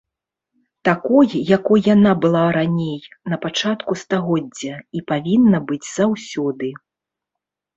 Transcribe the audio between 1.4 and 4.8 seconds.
якой яна была раней, на пачатку стагоддзя,